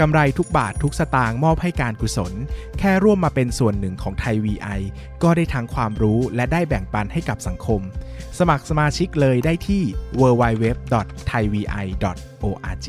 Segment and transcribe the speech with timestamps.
[0.00, 2.32] กำไรทุกบาททุกสตางค์มอบให้การกุศล
[2.78, 4.80] แค่ร่วมมาเป็นส่วนหนึ่งของไทย VI
[5.22, 7.80] ก็ได้ทั้งความรู้และได้แบ่งปันให้กับสังคม
[8.38, 9.82] สมัครสมาชิกเลยได้ที่
[10.20, 12.88] www.thaivi.org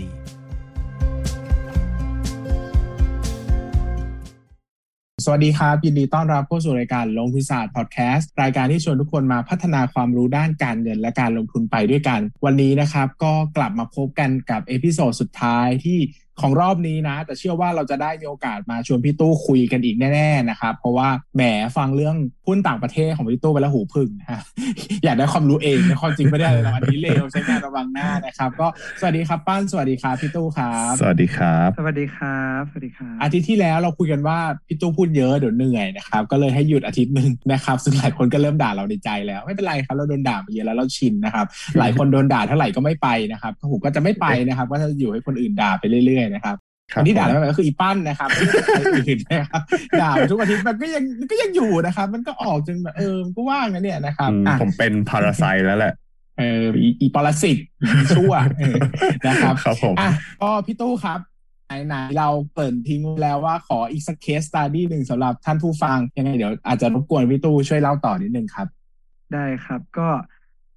[5.26, 16.00] สวัสดีครับยินดีต้อนรับเข้าสู่รายการลงทุนศาสตร์พอดแคสต์รายการที่ชวนทุกคนมาพัฒนาความรู้ด้านการเงินและการลงทุนไปด้วยกัน วันนี้นะครับก็กลับมาพบกันกับ episode สุดท้ายที่
[16.42, 21.42] ของรอบนี้นะ แต่เชื่อว่าเราจะได้มีโอกาสมาชวนพี่ตู้คุยกันอีกแน่ๆนะครับ เพราะว่าแหม
[21.78, 22.16] ฟังเรื่อง
[22.48, 24.42] หุ้นต่างประเทศของพี่ตู้ไปแล้วหูผึ่งนะฮะ
[25.04, 28.68] อยากได้ความรู้เองนะความจริงไม่ได้เลยอันนี้เลวใช้งานระวังหน้านะครับ ก็
[29.00, 41.46] สวัสดีครับปั้นสวัสดีครับพี่ตู้ครับสวัสดีครับ สวัสดีครับสวัสดีครับอาทิตย์ที่แล้วเราคุยกันว่าพี่ตู้พูดเยอะเดี๋ยวเหนื่อยนะครับก็เลยให้หยุดอาทิตย์หนึ่งนะครับซึ่งหลายคนก็เริ่มด่าเราในใจแล้วไม่เป็นไรครับเราโดนด่ามาเยอะแล้วเราชินนะครับ
[41.80, 46.58] หลายคนโดนด่าเท่าไหร่ก็ไม่ไปนะครับผมก็จะไม่ไปนะครับก็จะอยู่ให้คนอื่นด่าไปเรื่อยๆนะครับ
[46.94, 48.62] คนที่ด่าแล้วก็คืออีปั้นนะครับไม่ใช่
[48.94, 49.62] อื่นนะครับ
[50.02, 55.94] ด่าทุกอาทิตย์มันก็ยังก็ยังอยู่นะครับ มันก็ออกจนแบบเออก็ว่างนะเนี่ยนะครับผมเป็นพาราไซแล้วแหละ
[56.40, 56.64] เออ
[57.02, 57.58] อีปรสิต
[58.16, 58.34] ชั่ว
[59.28, 61.20] นะครับครับผมอะก็พี่ตู้ครับ
[61.88, 68.68] ไหนๆเราเปิดทิ้งแล้วว่าขออีกสักเคสสตาดี้หนึ่งสำหรับท่านผู้ฟังยังไงเดี๋ยวอาจจะรบกวนพี่ตู้ช่วยเล่าต่อนิดนึงครับ
[69.34, 70.08] ได้ครับก็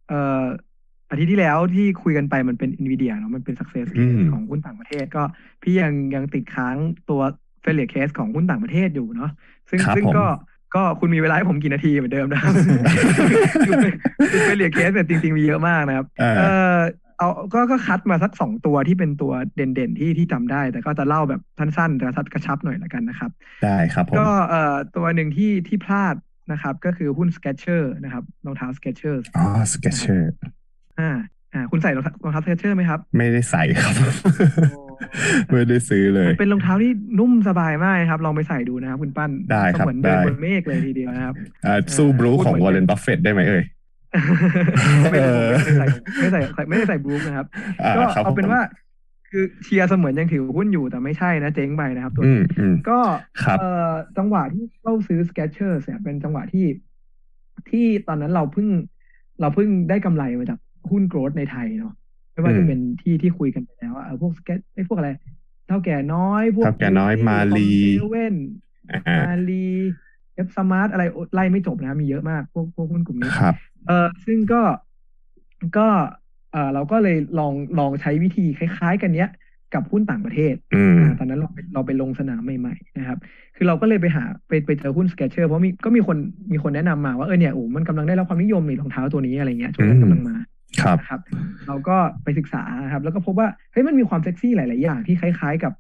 [0.09, 0.43] เอ่อ
[1.11, 5.23] อาทิตย์ที่แล้วที่คุยกันไปมันเป็น NVIDIA เนาะมันเป็น success case ของหุ้นต่างประเทศก็
[5.63, 6.77] พี่ยังยังติดค้าง
[7.11, 7.21] ตัว
[7.65, 9.31] failure case ของหุ้นต่างประเทศอยู่เนาะ
[9.69, 10.27] ซึ่งซึ่งก็
[10.75, 12.55] ก็คุณมีเวลาให้ผมกี่นาทีเหมือนเดิมนะครับ
[13.67, 16.43] คือ failure case แต่จริง ๆ มีเยอะมากนะครับ เอ
[16.77, 16.81] อ
[17.19, 23.31] เอาก็ก็คัดมาสักสองตัวที่เป็นตัวเด่นๆที่ที่จำได้ แต่ก็จะเล่าแบบสั้นๆแต่ชัดกระชับหน่อยละกันนะครับ
[23.65, 26.15] ได้ครับผมก็เอ่อตัวหนึ่งที่ที่พลาด
[26.53, 30.33] นะครับ ก็คือหุ้น Skechers นะครับรองเท้า Skechers อ๋อ Skechers
[31.01, 31.11] อ่า
[31.55, 33.95] อ่าคุณใส่รองเท้ารองเท้า Skechers ไหมครับ ไม่ได้ใส่ครับ
[35.51, 41.35] ไม่ได้ซื้อเลย เป็นรองเท้าที่นุ่มสบายมากครับ ลองไปใส่ดูนะครับคุณปั้นได้ครับเหมือนเดินบนเมฆเลยทีเดียวนะครับ
[41.67, 43.65] อ่าสู้ Brooks ของวอร์เรนบัฟเฟตได้ไหมเอ่ย
[45.11, 45.31] ไม่ได้
[46.21, 46.39] ไม่ใส่
[46.69, 47.47] ไม่ได้ใส่ Brooks นะครับ
[47.97, 48.61] ก็เอาเป็นว่า
[49.31, 52.43] คือเชียร์เสมือนยังถือหุ้นอยู่แต่ไม่ใช่นะเจ๊งไปนะครับ ตัวนี้
[52.91, 52.99] ก็
[53.61, 56.67] เอ่อจังหวะที่เข้าซื้อ Skechers เนี่ยเป็นจังหวะที่
[57.71, 58.69] ที่ตอนนั้นเราเพิ่ง
[59.41, 60.59] เราเพิ่งได้กำไรมาจาก
[60.91, 61.93] หุ้น growth ในไทยเนาะ
[62.33, 65.11] ไม่ว่าจะเป็นที่ที่คุยกันไปแล้วเออพวกสเก็ตไอ้พวกอะไร
[65.67, 67.71] เถ้าแก่น้อย พวกเถ้าแก่น้อยมาลี
[68.11, 68.35] เว่น
[69.27, 69.67] มาลี
[70.35, 71.05] เอฟสมาร์ทอะไร
[71.35, 73.55] ไล่ไม่จบนะมีเยอะมากพวกพวกหุ้นกลุ่มนี้ครับ
[73.87, 74.63] เออซึ่งก็
[75.79, 75.89] ก็
[76.53, 79.31] เออเราก็เลยลองลองใช้วิธีคล้าย ๆ กันเนี้ย
[79.75, 83.19] กับหุ้นต่างประเทศอืมตอนนั้นเราไปเราไปลงสนามใหม่ๆนะครับ
[83.57, 86.17] คือเราก็เลยไปหาไปไปเจอหุ้นสเก t เชอร์เพราะมีก็มีคน
[86.53, 90.37] มีคนแนะนำมาว่าเออเนี่ยโอ้มันกำลังได้รับความนิยมในรองเท้าตัวนี้อะไรเงี้ยช่วงนั้นกำลังมา
[90.83, 91.21] ครับนะครับ
[91.67, 92.63] เราก็ไปศึกษา
[92.93, 95.73] ครับ แล้วก็พบว่าเฮ้ยมันมีความเซ็กซี่หลาย ๆ อย่างที่คล้าย ๆ กับ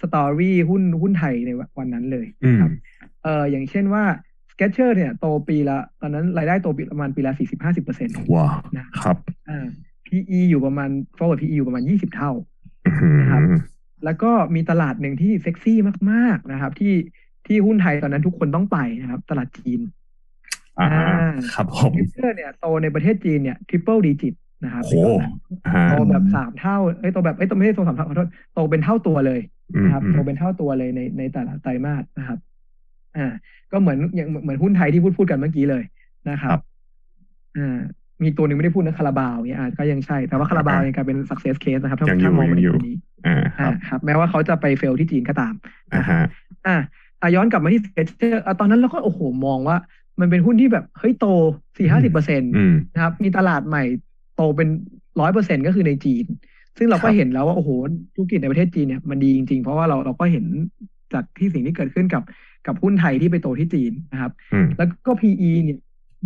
[0.00, 2.26] สตอรี่หุ้นหุ้นไทยในวันนั้นเลย
[2.60, 2.72] ครับ
[3.24, 4.04] เอออย่างเช่นว่า
[4.52, 9.16] สเก t เชอร์เนี่ยโตปีละตอนนั้นรายได้โตปีประมาณปีละสี่สิบห้าสิบเปอร์เซ็นต์ว้าวนะครับ
[9.48, 9.66] อ่า
[10.06, 12.32] PE อยู่ประมาณ forward PE อยู่ประมาณยี่สิบเท่า
[13.20, 13.42] นะครับ
[14.04, 15.78] แล้วก็มีตลาดหนึ่งที่เซ็กซี่
[16.10, 16.94] มาก ๆ นะครับ ที่
[17.46, 19.80] ที่หุ้นไทยตอนนั้นทุกคนต้องไปนะครับ ตลาดจีน
[20.80, 20.88] อ่า
[21.54, 24.34] ครับผมเชอร์เนี่ยโตในประเทศจีนเนี่ย triple digit
[24.64, 25.04] นะครับโอ้
[25.90, 29.40] โตแบบสามเท่าเอ้ยโตแบบเอ้ยโตไม่ใช่โตสามเท่าขอโทษโตเป็นเท่าตัวเลย
[29.84, 32.38] นะครับโตเป็นเท่าตัวเลยในในแต่ละไตรมาสนะครับ
[33.16, 33.32] อ่า
[33.72, 35.82] ก็เหมือนอย่างเหมือนหุ้นไทยที่พูดพูดกันเมื่อกี้เลย
[36.30, 36.58] นะครับ
[37.58, 37.78] อ่า
[38.22, 42.96] มีตัวหนึ่งไม่ได้พูดนะคาราบาวเนี่ยอาจก็ยังใช่ แต่ว่าคาราบาวยังกลายเป็น success case นะครับ ถ้าถ้ามองในตัวนี้
[43.26, 45.54] อ่าอ่าครับ แม้ว่าเขาจะไป fail ที่จีนก็ตาม
[45.94, 46.20] อ่าฮะ
[46.66, 46.76] อ่า
[47.34, 49.76] ย้อนกลับมาที่ Skechers ตอนนั้นเราก็โอ้โหมองว่า
[50.20, 51.26] มันเป็นหุ้นที่แบบเฮ้ยโต
[51.76, 52.52] สี่ห้าสิบเปอร์เซ็นต์
[52.94, 53.84] นะครับ มีตลาดใหม่
[54.36, 54.68] โตเป็น
[55.20, 56.24] ร้อยเปอร์เซ็นก็คือในจีน
[56.78, 57.70] ซึ่งเราก็เห็นแล้วว่า โอ้โห
[58.14, 60.44] ธุรกิจในประเทศจีนเนี่ยมันดีจริง ๆ เพราะว่าเราเราก็เห็น
[61.12, 62.22] จากที่สิ่งที่เกิดขึ้นกับ
[62.66, 64.32] กับหุ้นไทยที่ไปโตที่จีนนะครับ
[64.76, 65.78] แล้วก็ PE เนี่ย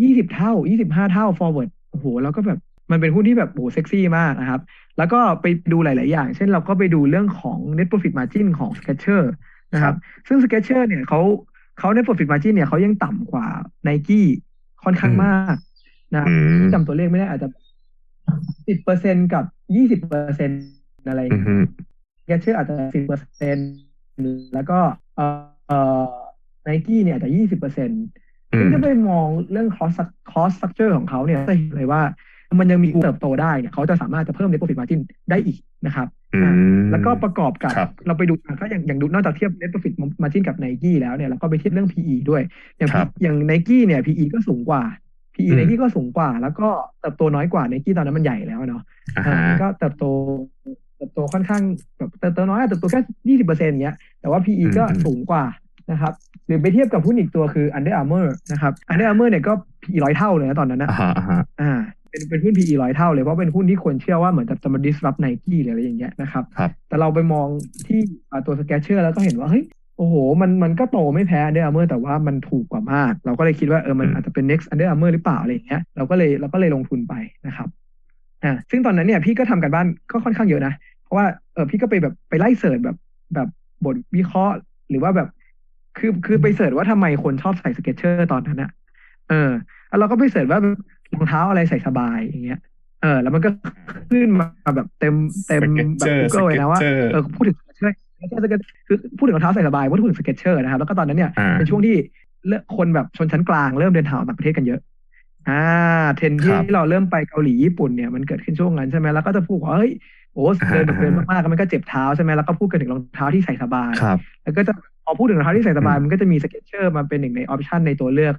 [0.02, 2.60] ยี่สิบเท่ายี่สิบห้าเท่า forward โอ้โหแล้วก็แบบ
[2.90, 4.60] มันเป็นหุ้นที่แบบโอ้โหเซ็กซี่มากนะครับ
[4.98, 9.28] แล้วก็ไปดูหลาย ๆ อย่าง เช่นเราก็ไปดูเรื่องของ net profit margin ของ Skechers
[9.74, 9.94] นะครับ
[10.28, 11.20] ซึ่ง Skechers เนี่ยเขา
[11.78, 13.46] เขา net profit margin เนี่ยเขายังต่ำกว่า
[13.86, 14.22] Nike
[14.84, 15.56] ค่อนข้างมาก
[16.14, 16.32] นะครับ
[16.72, 17.48] จำตัวเลขไม่ได้อาจจะ
[18.69, 19.44] สิบเปอร์เซ็นกับ
[19.76, 20.50] ยี่สิบเปอร์เซ็น
[21.08, 21.20] อะไร
[22.22, 23.58] Skechers อาจจะสิบเปอร์เซ็น
[24.54, 24.78] แล้วก็
[25.16, 26.04] เอ่อ
[26.62, 28.04] ไนกี้เนี่ยแต่ยี่สิบเปอร์เซ็นต์
[28.58, 30.00] ซึ่งถ้าไปมองเรื่อง cost
[30.32, 32.02] cost structure ของเขาเนี่ยจะเห็นเลยว่า
[32.58, 36.08] มันยังมีเติบโตได้เนี่ยเขาจะสามารถจะเพิ่ม net profit margin ได้อีกนะครับ
[36.90, 37.73] แล้วก็ประกอบกับ
[38.06, 42.43] เราไปดูก็อย่างอย่างดูนอกจากเทียบ net profit margin กับไนกี้แล้วเนี่ยเราก็ไปเทียบเรื่อง PE ด้วย
[42.79, 42.90] อย่าง
[43.23, 44.82] อย่างไนกี้เนี่ย PE ก็สูงกว่า
[45.34, 46.69] PE ไนกี้ก็สูงกว่า แล้วก็
[47.00, 48.82] เติบโตน้อยกว่าไนกี้ตอนนั้นมันใหญ่แล้วเนาะ
[49.61, 50.05] ก็เติบโต
[50.96, 51.62] เติบโตค่อนข้าง
[51.99, 55.44] แบบเติบโตน้อยเติบโตแค่ยี่สิบเปอร์เซ็นต์เงี้ยแต่ว่า PE ก็สูงกว่า
[55.90, 56.12] นะครับ
[56.46, 59.52] หรือไปเทียบกับหุ้นอีกตัวคือ Under Armour นะครับ Under Armour เนี่ยก็
[59.82, 60.88] PE ร้อยเท่าเลยนะตอนนั้นนะ
[61.61, 61.73] อ่า
[62.12, 66.44] เป็นเป็นหุ้น PE ร้อยเท่าเลย เพราะเป็นหุ้นที่คนเชื่อว่าเหมือนจะจะมา disrupt Nike หรืออะไรอย่างเงี้ยนะครับ
[66.88, 67.46] แต่เราไปมอง
[67.86, 68.00] ที่
[68.46, 69.64] ตัว Skechers แล้วก็เห็นว่าเฮ้ย
[69.96, 77.14] โอ้โห มันมันก็โตไม่แพ้ Under Armour แต่ว่ามันถูกกว่ามาก เราก็เลยคิดว่าเออมันอาจจะเป็น next Under Armour หรือเปล่าอะไรอย่างเงี้ยเราก็เลยเราก็เลยลงทุนไป
[77.46, 77.68] นะครับ
[78.44, 82.96] อ่าซึ่งตอนนั้นเนี่ยพี่ก็ทำการบ้านก็ค่อนข้างเยอะนะ เพราะว่าเออพี่ก็ไปแบบไปไล่ search แบบ
[83.34, 83.48] แบบ
[83.84, 84.54] บทวิเคราะห์
[84.90, 85.28] หรือว่าแบบ
[85.98, 88.70] คือคือไป search ว่าทำไมคนชอบใส่ Skechers ตอนนั้นอะ
[89.28, 89.50] เออ
[89.88, 90.60] แล้วเราก็ไป search ว่า
[91.14, 92.58] รองเท้าอะไรใส่สบายอย่างเงี้ย
[93.02, 93.50] เออ แล้วมันก็
[94.10, 95.14] ขึ้นมาแบบเต็ม
[95.48, 95.60] เต็ม
[95.98, 96.80] แบบกูเกิลเลยนะว่า
[97.12, 97.94] เออพูดถึง Skechers
[98.88, 101.96] คือพูดถึงรองเท้าใส่สบายพูดถึง Skechers นะครับ แล้วก็ตอนนั้นเนี่ยเป็นช่วงที่
[102.76, 104.80] คนแบบชนชั้นกลางเริ่มเดินทางต่างประเทศกันเยอะ
[105.48, 105.62] อ่า
[106.16, 109.92] เทรนที่เราเริ่มไปเกาหลีญี่ปุ่นเนี่ยมันเกิดขึ้นช่วงนั้นใช่ไหมแล้วก็จะพูดว่าเฮ้ย
[110.34, 113.92] โอ้เดินเดินมากๆมันก็เจ็บเท้าใช่ไหมแล้วก็พูดกันถึงรองเท้าที่ใส่สบาย
[114.42, 114.72] แล้วก็จะ
[115.04, 118.34] พอพูดถึงรองเท้าที่ใส่สบายมันก็จะมี Skechers มาเป็นหนึ่งใน option ในตัวเลือก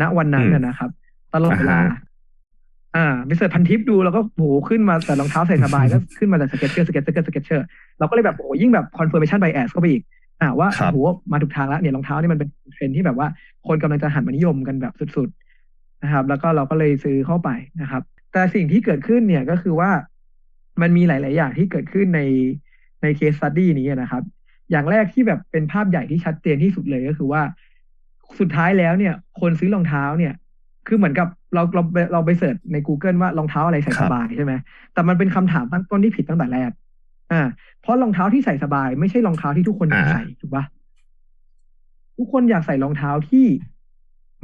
[0.00, 0.90] ณวันนั้นนะครับ
[1.34, 1.78] ตลอดเวลา
[2.96, 7.66] อ่าไป search พันทิปดูแล้วก็โหขึ้นมาแต่รองเท้าใส่สบายก็ขึ้นมาแต่ Skechers Skechers Skechers
[7.98, 10.02] เราก็เลยแบบโอ้ยิ่งแบบ confirmation bias เข้าไปอีก
[10.40, 10.98] อ่าว่าโห
[11.32, 13.28] มาถูกทางแล้วเนี่ยรองเท้านี่มันเป็นเทรนที่แบบว่า
[13.66, 17.48] คนกำลังจะหันมานิยมกันแบบสุดๆนะครับ แล้วก็เราก็เลยซื้อเข้าไป
[17.82, 18.02] นะครับ
[18.32, 19.90] แต่สิ่งที่เกิดขึ้นเนี่ยก็คือว่า
[20.80, 22.20] มันมีหลาย ๆ อย่างที่เกิดขึ้นใน
[23.02, 24.22] ใน case study นี้นะครับ
[24.70, 27.42] อย่างแรกที่แบบเป็นภาพใหญ่ที่ชัดเจนที่สุดเลยก็คือว่า
[28.40, 30.32] สุดท้ายแล้วเนี่ย คนซื้อรองเท้าเนี่ย
[30.86, 31.82] คือเหมือนกับเราเรา
[32.12, 34.52] เราไปเสิร์ชใน Google ว่ารองเท้าอะไรใส่สบายใช่ไหม
[34.94, 36.70] แต่มันเป็นคำถามตั้งต้นที่ผิดตั้งแต่แรก
[37.32, 37.42] อ่า
[37.80, 40.64] เพราะรองเท้าที่ใส่สบาย ไม่ใช่รองเท้าที่ทุกคนอยากใส่ถูกปะ
[42.18, 43.46] ทุกคนอยากใส่รองเท้าที่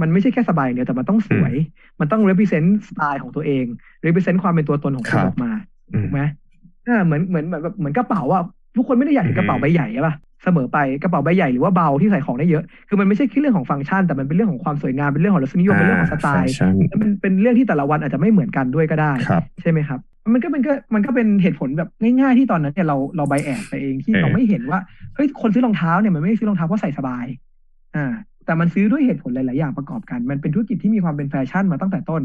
[0.00, 1.54] มันไม่ใช่แค่สบายเนี่ยแต่มันต้องสวย
[2.00, 3.64] มันต้อง represent สไตล์ของตัวเอง
[4.06, 5.50] represent ความเป็นตัวตนของคุณออกมา
[6.02, 6.20] ถูกไหม
[6.87, 8.40] อ่าเหมือนเหมือนแบบเหมือนกระเป๋าว่า
[8.76, 16.55] ทุกคนไม่ได้อยากเห็นกระเป๋าใบใหญ่ใช่ปะเสมอไปกระเป๋าใบใหญ่หรือว่าเบาที่ใส่ของได้เยอะ คือมันไม่ใช่แค่เรื่องของฟังก์ชัน แต่มันเป็นเรื่องของความสวยงามเป็นเรื่องของรสนิยมเป็นเรื่องของสไตล์
[16.88, 19.12] แล้วมันเป็นเรื่องที่แต่ละวันอาจจะไม่เหมือนกันด้วยก็ได้
[19.62, 19.99] ใช่ไหมครับ
[20.32, 24.79] มันก็เป็นก็มันก็เป็นเหตุผลแบบง่ายๆที่ตอนนั้นเนี่ยเราเราใบแอบไปเองที่เราไม่เห็นว่า
[25.15, 27.26] เฮ้ยคนซื้อรองเท้าเนี่ยมันไม่ได้ซื้อรองเท้าเพราะใส่สบาย
[27.97, 28.12] อ่า
[28.47, 32.23] แต่มันซื้อด้วยเหตุผลหลายๆอย่างประกอบกัน มันเป็นธุรกิจที่มีความเป็นแฟชั่นมาตั้งแต่ต้น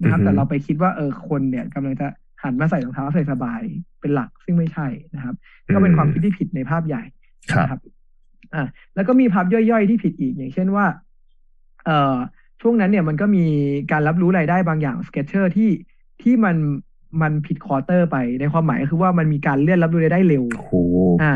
[0.00, 2.06] นะครับแต่เราไปคิดว่าเออคนเนี่ยกำลังจะ
[2.44, 3.60] หันมาใส่รองเท้าใส่สบาย
[4.00, 5.34] เป็นหลักซึ่งไม่ใช่นะครับ
[5.74, 7.02] ก็เป็นความคิดที่ผิดในภาพใหญ่
[7.52, 7.80] ครับ
[8.54, 10.86] อ่าแล้วก็มีภาพย่อยๆที่ผิดอีกอย่างเช่นว่า
[11.84, 12.16] เอ่อ
[12.60, 13.44] ช่วงนั้นเนี่ยมันก็มี
[13.92, 15.70] การรับรู้รายได้บางอย่าง Skechers ที่
[16.22, 16.56] ที่มัน
[17.22, 20.44] มันผิด quarter ไปในความหมายก็คือว่ามันมีการเลื่อนรับรู้รายได้เร็ว
[21.22, 21.34] อ่า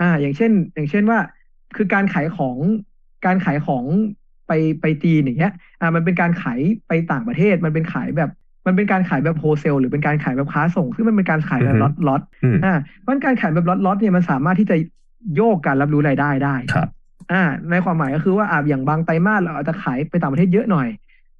[0.00, 1.18] อ่า อย่างเช่น อย่างเช่นว่า
[1.76, 2.56] คือการขายของ
[3.26, 3.84] การขายของ
[4.46, 8.30] ไปไปตีอย่างเงี้ย อ่า มันเป็นการขายไปต่างประเทศ มันเป็นขายแบบ
[8.66, 12.22] มันเป็นการขายแบบโฮเซลหรือเป็นการขายแบบค้าส่ง ซึ่งมันเป็นการขายแบบล็อตล็อต
[12.64, 14.76] อ่าเพราะการขายแบบล็อตล็อตเนี่ยมันสามารถที่จะ
[15.36, 16.88] โยกการรับรู้รายได้ได้ครับ
[17.32, 20.88] อ่า ในความหมายก็คือว่าอ่าอย่างบางไตรมาสเราอาจจะขายไปต่างประเทศเยอะหน่อย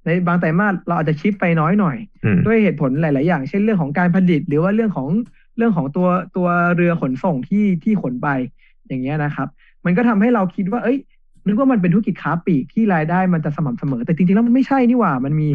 [0.05, 1.97] ในบางไตรมาสเราอาจจะชิปไปน้อยหน่อย
[2.45, 5.07] ด้วยเหตุผลหลาย ๆ อย่าง เช่นเรื่องของการผลิตหรือว่าเรื่องของ
[5.57, 8.27] เรื่องของตัวตัวเรือขนส่งที่ที่ขนไป
[8.87, 9.47] อย่างเงี้ยนะครับ
[9.85, 10.97] มันก็ทำให้เราคิดว่า เอ้ย
[11.45, 15.49] นึกว่ามันเป็นธุรกิจค้าปลีกที่รายได้มันจะสม่ำเสมอ แต่จริงๆแล้วมันไม่ใช่นี่หว่า มันมี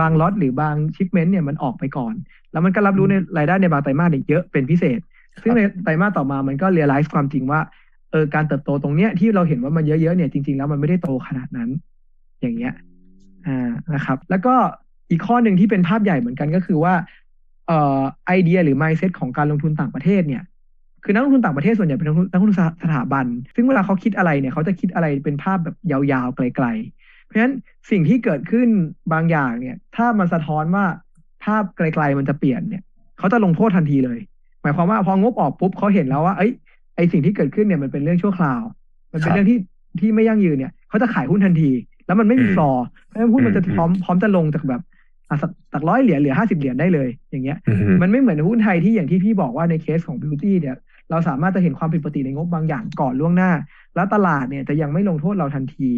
[0.00, 2.14] บางล็อตหรือบาง shipment เนี่ยมันออกไปก่อน
[2.52, 5.00] แล้วมันก็รับรู้ในรายได้ในบางไตรมาสเยอะเป็นพิเศษ
[5.42, 7.60] ซึ่งในไตรมาสต่อมามันก็ realize ความจริงว่า
[8.10, 11.70] เออการเติบโตตรงเนี้ยที่เราเห็นว่ามันเยอะๆเนี่ยจริงๆแล้วมันไม่ได้โตขนาดนั้น
[12.40, 12.74] อย่างเงี้ย
[13.46, 14.54] อ่านะครับ แล้วก็
[15.10, 16.94] อีกข้อหนึ่งที่เป็นภาพใหญ่เหมือนกันก็คือว่า
[17.66, 20.42] เอ่อไอเดียหรือ mindset ของการลงทุนต่างประเทศเนี่ย
[21.04, 27.54] คือนักลงทุนต่างประเทศส่วนใหญ่เป็นนักลงทุนสถาบัน ซึ่งเวลาเขาคิดอะไรเนี่ยเขาจะคิดอะไรเป็นภาพแบบยาวๆไกลๆ เพราะฉะนั้น
[27.90, 28.68] สิ่งที่เกิดขึ้น
[29.12, 30.84] บางอย่างเนี่ย ถ้ามันสะท้อนว่า
[31.44, 32.82] ภาพไกลๆมันจะเปลี่ยนเนี่ย
[33.18, 34.18] เขาจะลงโทษทันทีเลย
[34.62, 36.52] หมายความว่าพองบออกปุ๊บเขาเห็นแล้วว่าเอ้ย
[36.96, 38.62] ไอสิ่งที่เกิดขึ้นเนี่ยมันเป็นเรื่องชั่วคราว
[39.12, 39.58] มันเป็นเรื่องที่
[40.00, 41.70] ที่ไม่ยั่งยืนเนี่ยเขาจะขายหุ้นทันที
[42.06, 44.82] แล้วมันไม่มีฟลอร์เพราะฉะนั้นหุ้นมันจะพร้อมพร้อมจะลงจากแบบ
[45.72, 47.58] จากร้อยเหรียญเหลือห้าสิบเหรียญได้เลยอย่างเงี้ย
[48.02, 50.76] มันไม่เหมือนหุ้นไทยที่อย่างที่พี่บอกว่าในเคสของบิวตี้เนี่ย
[51.10, 53.50] เราสามารถจะเห็นความผิดปกติในงบบางอย่างก่อนล่วงหน้า
[53.94, 55.90] แล้วตลาดเนี่ยจะยังไม่ลงโทษเราทันที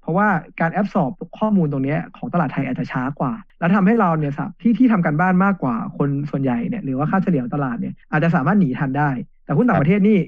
[0.00, 0.28] เพราะว่า
[0.60, 9.10] การแอบสอบข้อมูลตรงนี้ของตลาดไทยอาจจะช้ากว่า แล้วทำให้เราเนี่ยที่ที่ทำการบ้านมากกว่าคนส่วนใหญ่เนี่ยหรือว่าค่าเฉลี่ยตลาดเนี่ยอาจจะสามารถหนีทันได้
[9.44, 10.18] แต่หุ้นต่างประเทศนี่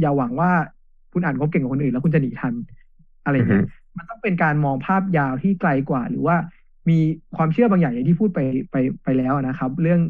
[0.00, 0.50] อย่าหวังว่า
[1.12, 2.54] คุณอ่านงบเก่งกว่าคนอื่น แล้วคุณจะหนีทัน
[3.24, 3.64] อะไรเงี้ย
[3.96, 6.36] มันต้องเป็นการมองภาพยาวที่ไกลกว่า หรือว่า
[6.88, 6.98] มี
[7.36, 10.00] ความเชื่อบางอย่างอย่างที่พูดไปไปไปแล้วนะครับ เรื่อง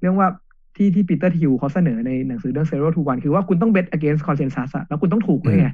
[0.00, 0.28] เรื่องว่า
[0.76, 5.68] ที่ที่ปีเตอร์ทิวเขาเสนอในหนังสือเรื่อง zero to one คือว่าคุณต้อง bet against consensus อะแล้วคุณต้องถูกด้วยไง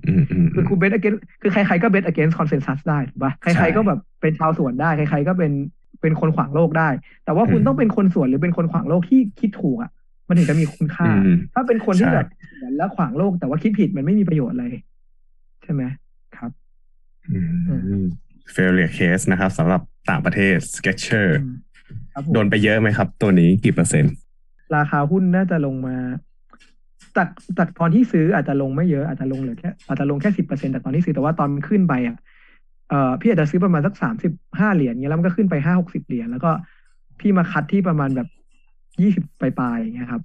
[0.55, 5.53] คือคุณ bet against คือใครๆก็ bet against consensus ได้ถูกปะใครๆก็แบบเป็นชาวสวนได้ ใครๆก็เป็น
[6.01, 6.89] เป็นคนขวางโลกได้
[7.25, 9.91] แต่ว่าคุณต้องเป็นคนสวนหรือเป็นคนขวางโลกที่คิดถูกอะ
[10.29, 11.09] มันถึงจะมีคุณค่า
[11.55, 12.27] ถ้าเป็นคนที่แบบ
[12.61, 14.65] สวนแล้วขวางโลกแต่ว่าคิดผิดมันไม่มีประโยชน์อะไร
[15.63, 15.83] ใช่ไหม
[16.37, 16.51] ครับ
[18.55, 19.81] failure case นะครับสำหรับ
[20.11, 21.29] ต่างประเทศ Sketcher
[22.33, 24.15] โดนไปเยอะไหมครับ ตัวนี้กี่เปอร์เซ็นต์
[24.77, 25.97] ราคาหุ้นน่าจะลงมา
[27.17, 32.17] จากจากตอนที่ซื้ออาจจะลงไม่เยอะอาจจะลงเหลือแค่อาจจะลงแค่สิบเปอร์เซ็นแต่ตอนที่ซื้อแต่ว่าตอนขึ้นไปอะ
[32.89, 36.51] เอ่อพี่อาจจะซื้อประมาณสักสามสิบห้าเหรียญเงี้ยแล้วมันก็ขึ้นไปห้าหกสิบเหรียญแล้วก็
[37.21, 38.29] พี่มาคัดที่ประมาณแบบ
[39.01, 40.23] ยี่สิบปลายๆอย่างเงี้ยครับ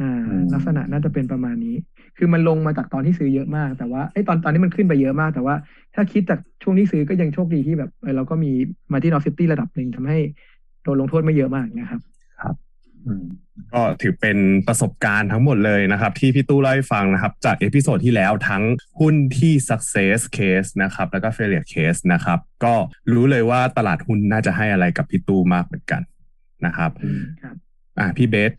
[0.00, 0.22] อ่า
[0.54, 1.76] ลักษณะน่าจะเป็นประมาณนี้
[2.16, 5.54] คือมันลงมาจากตอนที่ซื้อเยอะมาก แต่ว่าไอ้ตอนตอนนี้มันขึ้นไปเยอะมาก แต่ว่า
[5.94, 8.52] ถ้าคิดจากช่วงที่ซื้อก็ยังโชคดีที่แบบเราก็มี
[8.92, 10.18] มาที่นอฟฟิตี้ระดับหนึ่งทำให้
[10.82, 12.11] โดนลงโทษไม่เยอะมากนะครับครับ
[13.74, 18.62] ก็ถือเป็นประสบการณ์ทั้งหมดเลยนะครับ ที่พี่ตู้เล่าให้ฟังนะครับ จาก episode ที่แล้วทั้ง
[19.00, 22.74] หุ้นที่ success case นะครับ แล้วก็ failure case นะครับ ก็
[23.12, 26.02] รู้เลยว่าตลาดหุ้นน่าจะให้อะไรกับพี่ตู้มากเหมือนกัน
[26.66, 26.90] นะครับ
[27.98, 28.52] อ่าพี่เบส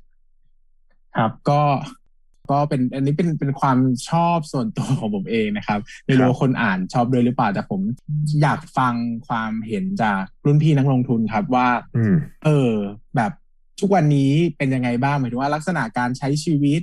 [1.18, 1.62] ครับก็
[2.52, 3.78] ก็เป็นอันนี้เป็นเป็นความ
[4.10, 7.82] ชอบส่วนตัวของผมเองนะครับ ไม่รู้คนอ่านชอบด้วยหรือเปล่า แต่ผม
[8.42, 8.94] อยากฟัง
[9.28, 11.68] ความเห็นจากรุ่นพี่นักลงทุนครับว่า
[12.46, 12.74] เออ
[13.16, 13.32] แบบ
[13.80, 16.82] ทุกวันนี้เป็นยังไงบ้างหมายถึงว่าลักษณะการใช้ชีวิต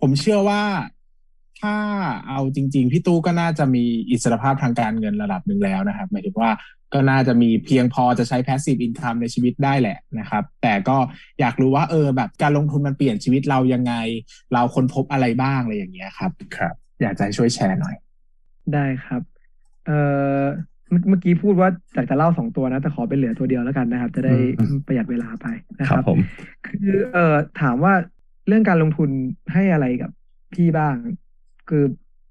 [0.00, 0.62] ผมเชื่อว่า
[1.60, 1.76] ถ้า
[2.28, 6.50] เอาจริง ๆ พี่ตู้ก็น่าจะมีอิสรภาพทางการเงินระดับหนึ่งแล้วนะครับ หมายถึงว่า
[6.92, 10.96] ก็น่าจะมีเพียงพอจะใช้ passive income ในชีวิตได้แหละนะครับ แต่ก็
[11.40, 13.94] อยากรู้ว่าเออแบบการลงทุนมันเปลี่ยนชีวิตเรายังไง
[14.52, 17.96] เราค้นพบอะไรบ้างอะไรอย่างเงี้ยครับ ครับ อยากจะช่วยแชร์หน่อย
[18.72, 19.22] ได้ครับ
[19.86, 20.00] เอ่
[20.40, 20.42] อ
[21.08, 24.34] เมื่อกี้พูดว่าจากจะเล่าสองตัวนะ แต่ขอเป็นเหลือตัวเดียวแล้วกันนะครับ จะได้
[24.86, 25.46] ประหยัดเวลาไป
[25.78, 26.18] นะครับผม
[26.66, 27.92] คือเอ่อถามว่า
[28.48, 29.10] เรื่องการลงทุน
[29.52, 30.10] ให้อะไรกับ
[30.54, 30.94] พี่บ้าง
[31.68, 31.84] คือ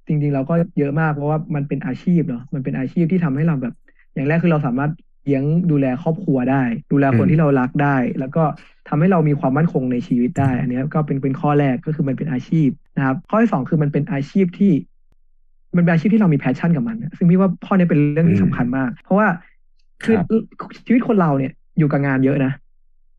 [0.08, 3.74] จริง ๆ เราก็เยอะมากเพราะว่ามันเป็นอาชีพเนาะมันเป็นอาชีพที่ทำให้เราแบบ
[4.14, 4.92] อย่างแรกคือเราสามารถ
[5.24, 8.44] เลี้ยงดูแลครอบครัวได้ ดูแลคนที่เรารักได้ แล้วก็
[8.90, 14.72] ทำให้เรามีความมั่นคงในชีวิตได้ อันนี้ก็เป็นเป็นข้อแรกก็คือมันเป็นอาชีพนะครับ ข้อที่สองคือมันเป็นอาชีพที่
[15.76, 19.28] มันเป็นอาชีพที่เรามี passion กับมัน ซึ่งพี่ว่าพ่อเนี่ยเป็นเรื่องที่สำคัญมาก เพราะว่า
[20.04, 20.16] คือ
[20.86, 22.52] ชีวิตคนเราเนี่ยอยู่กับงานเยอะนะ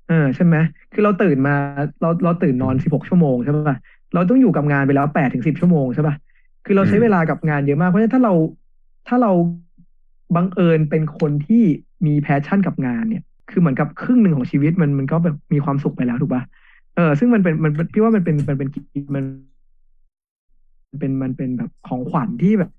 [0.09, 0.57] เออใช่ไหม
[0.93, 1.55] คือเราตื่นมา
[2.01, 3.77] เราเราตื่นนอนสิบหกชั่วโมงใช่ป่ะ
[4.15, 6.15] เราต้องอยู่กับงานไปแล้วแปดถึงสิบชั่วโมงใช่ป่ะ
[6.65, 8.33] คือเราใช้เวลากับงานเยอะมากเพราะฉะนั้นถ้าเรา
[9.09, 9.33] ถ้าเรา
[10.37, 11.63] บังเอิญเป็นคนที่
[12.07, 16.43] มี passion กับงานเนี่ย คือเหมือนกับครึ่งหนึ่งของชีวิตมันมันก็แบบมีความสุขไปแล้วถูกป่ะ
[16.97, 18.69] เออซึ่งมันเป็นมันพี่ว่ามันเป็นมันเป็น
[19.15, 19.25] มัน
[20.99, 22.71] เป็นมันเป็นแบบของขวัญที่แบบ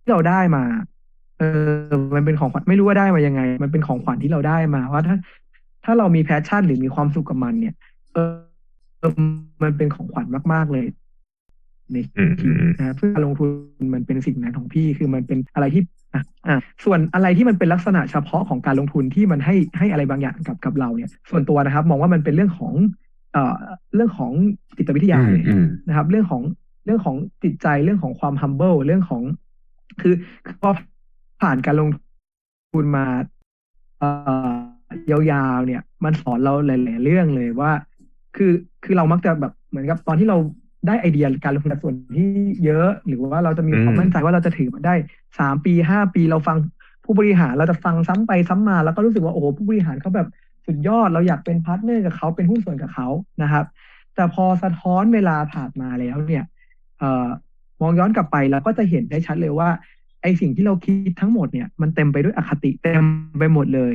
[0.00, 0.64] ที่เราได้มา
[1.38, 1.42] เอ
[1.88, 5.16] อ มันเป็นของขวัญไม่รู้ว่าได้มายังไง มันเป็นของขวัญที่เราได้มาว่าถ้า
[5.84, 7.74] ถ้าเรามี passion หรือมีความสุขกับมันเนี่ย
[8.12, 8.18] เอ
[9.06, 9.08] อ
[9.62, 10.86] มันเป็นของขวัญมาก ๆ เลย
[11.92, 13.48] ในชีวิตนะเพื่อการลงทุน
[13.94, 15.82] มันเป็นสิ่งนั้นของพี่คือมันเป็นอะไรที่
[16.46, 22.74] อ่าส่วนอะไรที่มันเป็นลักษณะเฉพาะของการลงทุนที่มันให้ให้อะไรบางอย่างกับกับเราเนี่ย ส่วนตัวนะครับ มองว่ามันเป็นเรื่องของ
[23.32, 23.54] เอ่อ
[23.94, 24.32] เรื่องของ
[24.76, 25.42] จิตวิทยาเลย
[25.88, 26.42] นะครับ เรื่องของ
[26.84, 29.22] เรื่องของจิตใจเรื่องของความ humble เรื่องของ
[30.00, 30.14] คือ
[30.60, 30.70] พอ
[31.40, 31.88] ผ่านการลง
[32.72, 33.06] ทุนมา
[33.98, 34.08] เอ่
[34.48, 34.52] อ
[35.10, 37.72] ยาวๆเนี่ย มันสอนเราหลายๆเรื่องเลยว่า
[38.36, 38.52] คือ
[38.84, 40.38] คือเรามักจะแบบเหมือนกับตอนที่เรา
[40.86, 42.30] ได้ไอเดียการลงทุนส่วนที่
[42.64, 44.94] เยอะ หรือว่าเราจะมีความมั่นใจว่าเราจะถือมาได้
[45.38, 46.56] สามปีห้าปีเราฟัง
[47.04, 50.28] ผู้บริหารเราจะฟังซ้ำไปซ้ำมา แล้วก็รู้สึกว่าโอ้โหผู้บริหารเขาแบบ
[50.66, 53.08] สุดยอดเราอยากเป็น partner กับเขาเป็นหุ้นส่วนกับเขา
[53.42, 53.64] นะครับ
[54.14, 56.44] แต่พอสะท้อนเวลาผ่านมาแล้วเนี่ย
[57.80, 59.68] มองย้อนกลับไปแล้วก็จะเห็นได้ชัดเลยว่า
[60.22, 63.04] ไอ้สิ่งที่เราคิดทั้งหมดเนี่ย มันเต็มไปด้วยอคติเต็ม
[63.38, 63.94] ไปหมดเลย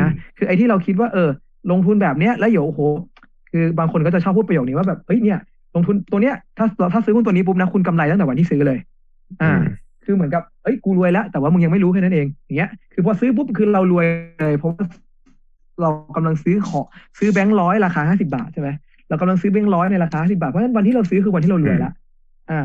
[0.00, 1.28] นะคือไอ้ที่เราคิดว่าเออ
[1.70, 2.80] ลงทุนแบบเนี้ยแล้วเดี๋ยวโอ้โห
[3.50, 5.38] คือบางคนก็จะชอบพูดประโยคนี้ว่าแบบเฮ้ยเนี่ย
[5.74, 8.78] ลงทุนตัวเนี้ยถ้าถ้าซื้อหุ้นตัวนี้ปุ๊บนะคุณกำไรตั้งแต่วันที่ซื้อเลย
[9.42, 9.52] อ่า
[10.04, 14.06] คือเหมือนกับเอ้ยกูรวยแล้ว แต่ว่ามึงยังไม่รู้แค่นั้นเองอย่างเงี้ยคือพอซื้อปุ๊บคือเรารวย
[14.40, 14.84] เลยเพราะว่า
[15.80, 16.80] เรากำลังซื้อขอ
[17.18, 18.68] ซื้อแบงค์ร้อยราคาห้าสิบาทใช่ไหม
[19.08, 21.92] เรากำลังซื้อแบงค์ร้อยในราคาห้าสิบาทเพราะฉะนั้นวันที่เราซื้อคือวันที่เรารวยแล้ว
[22.50, 22.62] อ่า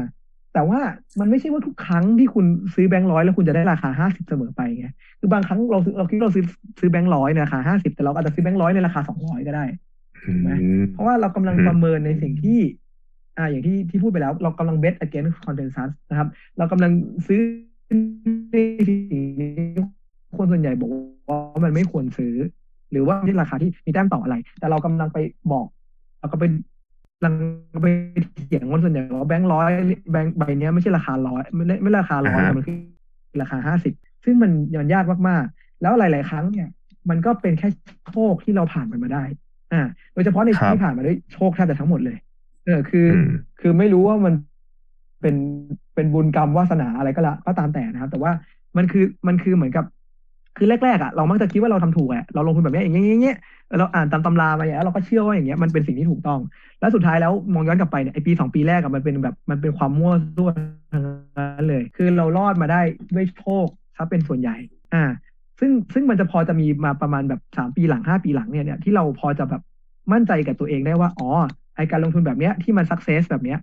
[0.53, 0.79] แต่ว่า
[1.19, 4.87] มันไม่ใช่ว่าทุกครั้งที่คุณซื้อแบงค์ร้อยแล้วคุณจะได้ราคาห้าสิบเสมอไปไง
[5.19, 6.43] คือบางครั้งเราเราคิดเราซื้อ
[6.79, 9.65] ซื้อแบงค์ร้อยในราคาห้าสิบแต่เราอาจจะซื้อแบงค์ร้อยในราคาสองร้อยก็ได้
[10.25, 10.51] ถูกไหม
[10.93, 12.59] เพราะว่าเรากำลังประเมินในสิ่งที่
[13.37, 16.91] อ่า อย่างที่ที่พูดไปแล้ว เรากำลัง bet against consensus นะครับ เรากำลัง
[17.27, 17.39] ซื้อ
[18.51, 18.55] ใน
[18.87, 18.97] สิ่
[19.77, 19.83] ง
[20.37, 22.33] คนส่วนใหญ่บอกว่ามันไม่ควรซื้อ
[22.91, 25.17] หรือว่าที่ราคาที่มีแต้มต่ออะไร แต่เรากำลังไป
[25.51, 25.67] บอก
[26.19, 26.43] เราก็ไป
[27.25, 27.33] ลัง
[27.81, 27.87] ไป
[28.45, 29.69] เถียงคนส่วนใหญ่ว่าแบงค์ร้อย
[30.11, 32.77] แบงค์ใบนี้ไม่ใช่ราคาร้อยไม่ไม่ราคาร้อยมันคือ
[33.41, 34.51] ราคาห้าสิบซึ่งมัน
[34.81, 36.67] มันยากมากๆ แล้วหลาย ๆ ครั้งเนี่ย
[37.09, 37.69] มันก็เป็นแค่
[38.09, 39.23] โชคที่เราผ่านมันมาได้
[39.73, 39.81] อ่า
[40.13, 42.17] โดยเฉพาะในชีวิตที่ผ่านมาด้วยโชคแทบจะทั้งหมดเลย
[42.65, 43.07] เออคือ
[43.59, 44.33] คือไม่รู้ว่ามัน
[45.21, 45.35] เป็น
[45.95, 48.31] เป็นบุญกรรมวาสนาอะไรก็ละก็ตามแต่นะครับ แต่ว่า
[48.77, 49.85] มันคือมันคือเหมือนกับ
[50.57, 53.37] คือแรกๆอะเรามักจะคิดว่าเราทำถูกอะเราลงทุนแบบนี้อย่างเงี้ยอย่างเงี้ย
[53.79, 56.39] เราอ่านตามตำรามาอย่างเงี้ยเราก็เชื่อว่าอย่างเงี้ยมันเป็นสิ่งที่ถูกต้อง
[56.79, 60.49] แล้วสุดท้ายแล้วมองย้อนกลับไปเนี่ยไอปีสองปีแรกอะมันเป็นแบบมันเป็นความมั่วซั่ว
[60.93, 61.03] ทั้ง
[61.37, 62.81] นั้นเลย คือเรารอดมาได้
[63.15, 64.55] ด้วยโชคซะเป็นส่วนใหญ่
[64.93, 65.03] อ่า
[65.59, 69.61] ซึ่งซึ่งมันจะพอจะมีมาประมาณแบบสามปีหลังห้าปีหลังเนี่ยเนี่ยที่เราพอจะแบบ
[70.13, 71.29] มั่นใจกับตัวเองได้ว่าอ๋อ
[71.75, 73.59] ไอ้การลงทุนแบบเนี้ยที่มัน success แบบเนี้ย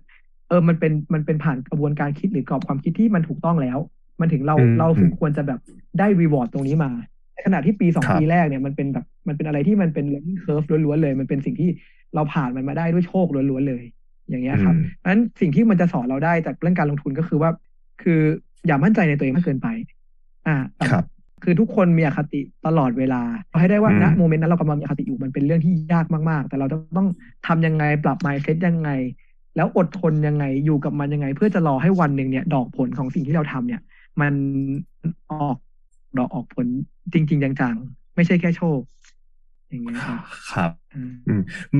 [0.47, 3.77] เออมันเป็นมันเป็นผ่านกระบวนการคิดหรือกรอบความคิดที่มันถูกต้องแล้ว
[4.21, 5.59] มันถึงเราเราถึงควรจะแบบ
[5.99, 6.91] ได้ reward ตรงนี้มา
[7.33, 11.69] ในขณะที่ปีสองปีแรกเนี่ยมันเป็นแบบมันเป็นอะไรที่มันเป็น learning curve ล้วนๆเลย มันเป็นสิ่งที่
[12.15, 13.83] เราผ่านมันมาได้ด้วยโชคล้วนๆเลย
[14.29, 14.75] อย่างเงี้ยครับ
[15.05, 17.49] นั้นสิ่งที่มันจะสอนเราได้จากเรื่องการลงทุนก็คือว่า
[18.01, 18.19] คือ
[18.67, 19.67] อย่ามั่นใจในตัวเองมากเกินไป
[20.47, 20.57] อ่า
[20.91, 21.05] ครับ
[21.43, 27.07] คือทุกคนมีอคติตลอดเวลาเราให้ได้ว่าณโมเมนต์นั้นเรากำลังมีอคติอยู่มันเป็นเรื่องที่ยากมากๆ แต่เราจะต้อง
[27.47, 28.89] ทำยังไงปรับ mindset ยังไง
[29.55, 33.81] แล้วอดทนยังไงอยู่กับมันยังไง เพื่อจะรอให้วันหนึ่งเนี่ย ดอกผลของสิ่งที่เราทำเนี่ย
[34.21, 34.33] มัน
[35.31, 35.57] ออก
[36.17, 36.67] ดอกออกผล
[37.13, 38.79] จริง ๆ จังๆ ไม่ใช่แค่โชค
[39.69, 40.19] อย่างเงี้ยครับ
[40.53, 40.71] ครับ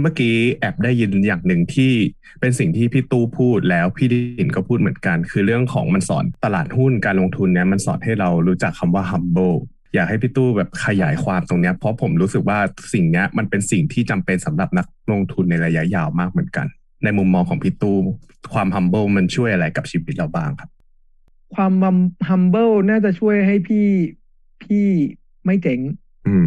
[0.01, 1.91] เมื่อกี้แอบได้ยินอย่างหนึ่งที่
[2.39, 9.57] เป็นสิ่งที่พี่ตู้พูดแล้วพี่ดินก็พูดเหมือนกัน คือเรื่องของมันสอนตลาดหุ้นการลงทุนเนี่ยมันสอนให้เรารู้จักคำว่า humble
[9.93, 12.59] อยากให้พี่ตู้แบบขยายความตรงนี้เพราะผมรู้สึกว่า
[12.93, 16.67] สิ่งนี้มันเป็นสิ่งที่จำเป็นสำหรับนักลงทุนในระยะยาวมากเหมือนกัน
[17.03, 17.97] ในมุมมองของพี่ตู้
[18.53, 20.69] ความ humble มันช่วยอะไรกับชีวิตเราบ้างครับ
[21.55, 21.73] ความ
[22.29, 23.87] humble น่าจะช่วยให้พี่
[24.63, 24.85] พี่
[25.45, 25.79] ไม่เจ๋ง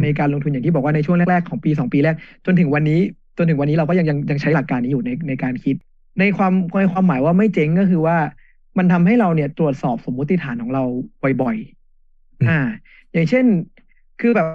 [0.02, 3.00] ในการลงทุนอย่างที่บอกว่าในช่วงแรก ๆ ของปีสองปีแรก จนถึงวันนี้
[3.38, 5.76] จนถึงวันนี้เราก็ยังยังยังใช้หลักการนี้อยู่ในในการคิด
[6.20, 8.16] ในความในความหมายว่าไม่เจ๋งก็คือว่า
[8.78, 10.84] มันทำให้เราเนี่ยตรวจสอบสมมติฐานของเรา
[11.42, 12.58] บ่อยๆอ่า
[13.12, 13.44] อย่างเช่น
[14.20, 14.46] คือแบบ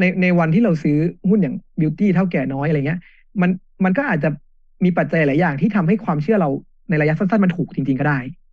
[0.00, 0.96] ในในวันที่เราซื้อ
[1.28, 3.00] หุ้นอย่างบิวตี้เท่าแก่น้อยอะไรเงี้ย
[3.40, 3.50] มัน
[3.84, 4.30] มันก็อาจจะ
[4.84, 6.50] มีปัจจัยหลายอย่างที่ทำให้ความเชื่อเรา
[6.88, 8.47] ในระยะสั้นๆมันถูกจริง ๆก็ได้อ่า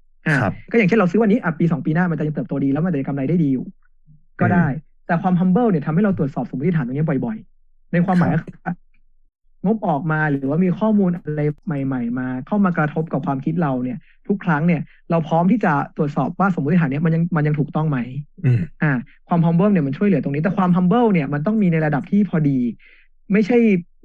[0.72, 3.66] ก็อย่างเช่นเราซื้อวันนี้อะปีสองปีหน้ามันจะยังเติบโตดีแล้วมันจะกำไรได้ดีอยู่
[4.42, 4.66] ก็ได้
[5.08, 8.54] แต่ความ humble เนี่ยทำให้เราตรวจสอบสมมติฐานตรงนี้บ่อย ๆ ในความหมายก็คือ
[9.66, 18.00] งบออกมาหรือว่ามีข้อมูลอะไรใหม่ ๆ มา เข้ามากระทบกับความคิดเราเนี่ย ทุกครั้งเนี่ย เราพร้อมที่จะตรวจสอบว่าสมมติฐานเนี้ยมันยังมันยังถูกต้องไหม
[18.82, 18.92] อ่า
[19.28, 22.60] ความ humble เนี่ยมันช่วยเหลือตรงนี้ แต่ความ humble เนี่ยมันต้องมีในระดับที่พอดี
[23.32, 23.58] ไม่ใช่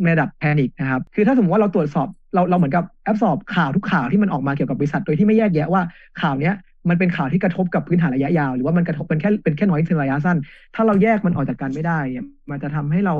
[0.03, 5.83] ในระดับแพนิคนะครับ คือถ้าสมมติว่าเราตรวจสอบเราเราเหมือนกับแอบสอบข่าวทุกข่าวที่มันออกมาเกี่ยวกับบริษัท โดยที่ไม่แยกแยะว่า
[6.21, 6.55] ข่าวเนี้ย
[6.89, 10.39] มันเป็นข่าวที่กระทบกับพื้นฐานระยะยาว หรือว่ามันกระทบเป็นแค่เป็นแค่น้อยในระยะสั้น
[10.75, 11.99] ถ้าเราแยกมันออกจากกันไม่ได้
[12.51, 13.15] มันจะทำให้เรา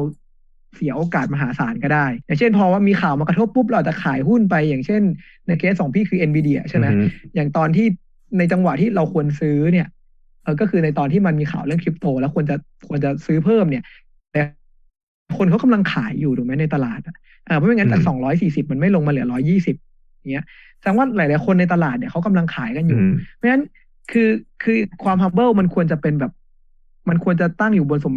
[0.77, 5.03] เสียโอกาสมหาศาลก็ได้ อย่างเช่น พอว่ามีข่าวมากระทบปุ๊บเราจะขายหุ้นไป อย่างเช่น
[5.47, 6.87] ในเคสสองพี่คือ NVIDIA ใช่ไหม
[7.35, 7.87] อย่างตอนที่
[8.39, 9.87] ในจังหวะที่เราควรซื้อเนี่ย
[10.43, 12.57] เออก็คือในตอนที่มันมีข่าวเรื่องคริปโต แล้วควรจะ
[12.89, 14.10] ควรจะซื้อเพิ่มเนี่ยแต่
[15.37, 17.17] คนเขากำลังขายอยู่ถูกไหมในตลาดอะ
[17.57, 19.77] เพราะไม่งั้นจากสองร้อยสี่สิบมันไม่ลงมาเหลือร้อยี่สิบ
[20.33, 20.47] เงี้ย
[20.79, 23.01] แสดงว่าหลาย ๆ คนในตลาดเนี่ยเขากำลังขายกันอยู่
[23.37, 23.65] เพราะฉะนั้น
[24.11, 24.29] คือ
[24.63, 26.33] คือความ humble มันควรจะเป็นแบบ
[27.09, 28.15] มันควรจะตั้งอยู่บนสม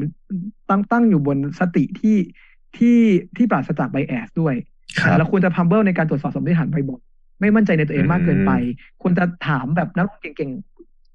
[0.70, 2.18] ตั้งตั้งอยู่บนสติที่
[2.78, 3.00] ที่
[3.38, 4.56] ที่ปราศจากไบแอสด้วย
[5.18, 8.52] เราควรจะ humble ในการตรวจสอบสมมติฐานบ่อยๆไม่มั่นใจในตัวเองมากเกินไป
[9.02, 10.52] ควรจะถามแบบนักเก่ง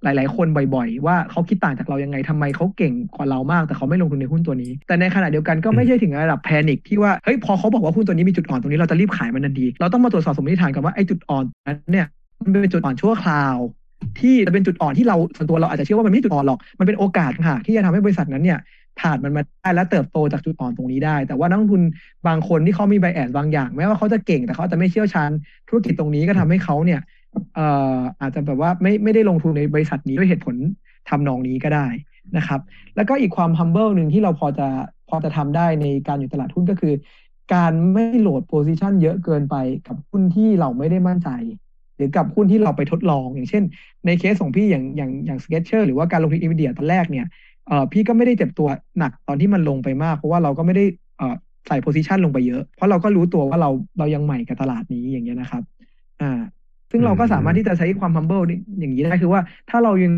[0.03, 12.07] หลาย ๆ คนบ่อยๆ ว่าเขาคิดต่างจากเรายังไงทำไมเขาเก่งกว่าเรามาก แต่เขาไม่ลงทุนในหุ้นตัวนี้ แต่ในขณะเดียวกันก็ไม่ใช่ถึงระดับแพนิคที่ว่าเฮ้ยพอเขาบอกว่าหุ้นตัวนี้มีจุดอ่อนตรงนี้เราจะรีบขายมันทันทีเราต้องมาตรวจสอบสมมติฐานกันว่าไอ้จุดอ่อนนั้นเนี่ย
[12.43, 13.57] มันเป็นจุดอ่อนชั่วคราว
[14.21, 18.59] ที่จะเป็นจุดอ่อนที่เราส่วนตัวเราอาจจะเชื่อว่ามันไม่จุดอ่อนหรอกมันเป็นโอกาสค่ะที่จะทำให้บริษัทนั้นเนี่ย
[19.01, 21.83] ผ่านมันมาได้และเติบโตจากจุดอ่อนตรงนี้ได้ แต่ว่านักลงทุน
[22.27, 25.31] บางคนที่เขามีใบแอดบางอย่างแม้ว่าเขาจะเก่งแต่เขาจะไม่เชี่ยวชาญ
[25.69, 27.01] ธุรกิจตรงนี้ก็ทำให้เขาเนี่ย
[27.55, 30.57] เอ่ออาจจะแบบว่าไม่ไม่ได้ลงทุนในบริษัทนี้ด้วยเหตุผล
[31.09, 31.87] ทำนองนี้ก็ได้
[32.37, 32.61] นะครับ
[32.97, 34.69] แล้วก็อีกความ humble หนึ่งที่เราพอจะ
[35.09, 36.95] พอจะทำได้ในการอยู่ตลาดหุ้นก็คือ
[37.55, 41.29] การไม่โหลด position เยอะเกินไปกับหุ้นที่เราไม่ได้มั่นใจ
[41.97, 43.63] หรือกับหุ้นที่เราไปทดลอง อย่างเช่น
[44.07, 47.27] ในเคสของพี่อย่างอย่างอย่าง Skechers หรือว่าการลงทุนอินเดียตอนแรกเนี่ย
[47.67, 50.85] เออพี่ก็ไม่ได้เจ็บตัวหนักตอนที่มันลงไปมาก เพราะว่าเราก็ไม่ได้
[51.19, 51.35] เออ
[51.69, 55.63] ใส่ position ลงไปเยอะ เพราะเราก็รู้ตัวว่าเราเรายังใหม่กับตลาดนี้อย่างเงี้ยนะครับ
[56.21, 56.41] อ่า
[56.91, 58.45] ซึ่งเราก็สามารถที่จะใช้ความ humble
[58.81, 60.13] อย่างนี้ได้คือว่า ถ้าเรายัง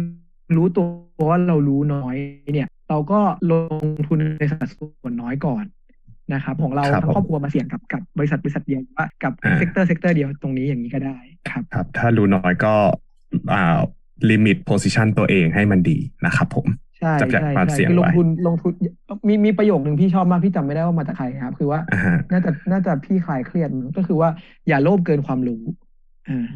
[0.57, 0.87] รู้ตัว
[1.31, 2.17] ว่าเรารู้น้อย
[2.55, 3.53] เนี่ย เราก็ล
[3.85, 5.65] งทุนในสัดส่วนน้อยก่อน
[6.35, 11.19] นะครับ ของเราทั้งครอบครัวมาเสี่ยงกับกับบริษัทบริษัทเดียวว่ากับ sector sector เดียวตรงนี้อย่างนี้ก็ได้
[11.51, 12.75] ครับครับ ถ้ารู้น้อยก็
[13.53, 13.79] อ่า
[14.31, 16.67] limit position ตัวเองให้มันดีนะครับผม
[16.99, 18.73] ใช่ใช่ใช่คือลงทุนลงทุน
[19.29, 21.81] มีมีประโยคหนึ่งพี่ชอบมากพี่จำไม่ได้ว่ามาจากใครครับ คือว่า
[22.33, 24.29] น่าจะน่าจะพี่คลายเครียดก็คือว่า
[24.69, 25.63] อย่าโลภเกินความรู้
[26.29, 26.47] อ่า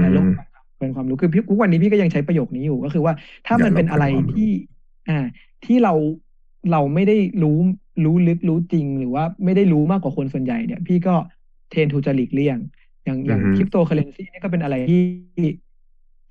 [0.00, 0.26] อย่าโลภ
[0.78, 3.14] เกินความรู้คือพี่วันนี้พี่ก็ยังใช้ประโยคนี้อยู่ก็คือว่า
[3.46, 4.48] ถ้ามันเป็นอะไรที่
[5.08, 5.26] อ่า
[5.64, 5.94] ที่เรา
[6.72, 7.58] เราไม่ได้รู้
[8.04, 11.14] รู้ลึกรู้จริง หรือว่าไม่ได้รู้มากกว่าคนส่วนใหญ่เนี่ย พี่ก็
[11.70, 12.58] tend to จะหลีกเลี่ยง
[13.04, 15.02] อย่างอย่างคริปโตเคอเรนซีนี่ก็เป็นอะไรที่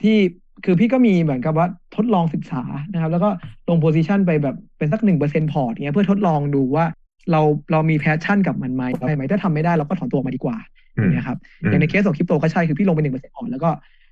[0.01, 0.17] ที่
[0.65, 3.29] คือพี่ก็มีเหมือนกับว่าทดลองศึกษานะครับ แล้วก็
[3.69, 6.85] ลง position ไปแบบเป็นสักหนึ่งเปอร์เซ็นพอร์ตเงี้ยเพื่อทดลองดูว่า
[7.31, 8.83] เราเรามี passion กับมันไหม
[9.15, 10.57] ไหมถ้าทำไม่ได้เราก็ถอนตัวมาดีกว่า
[10.95, 13.69] อย่างเงี้ยครับอย่างในเคสของคริปโตก็ใช่คือพี่ลงไปหนึ่งเปอร์เซ็นต์ก่อนแล้วก็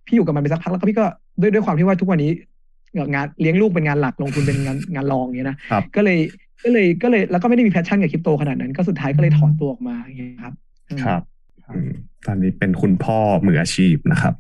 [0.07, 1.05] พี่อยู่กับมันไปสักพักแล้วก็พี่ก็
[1.41, 2.31] ด้วยด้วยความที่ว่าทุกวันนี้
[3.13, 5.57] งานเลี้ยงลูกเป็นงานหลักลงทุนเป็นงานงานรองเงี้ยนะ
[5.95, 6.17] ก็เลย
[6.63, 10.53] ก็เลยก็เลยแล้วก็ไม่ได้มี passion กับคริปโตขนาดนั้น ก็สุดท้ายก็เลยถอนตัวออกมาอย่างเงี้ยครับ
[11.05, 11.21] ครับ
[12.27, 14.33] ตอนนี้เป็นคุณพ่อมืออาชีพนะครับ